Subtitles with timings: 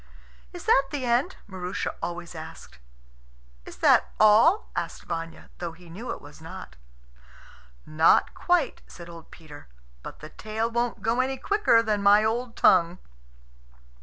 [0.51, 2.79] "Is that the end?" Maroosia always asked.
[3.67, 6.75] "Is that all?" asked Vanya, though he knew it was not.
[7.85, 9.67] "Not quite," said old Peter;
[10.01, 12.97] "but the tale won't go any quicker than my old tongue."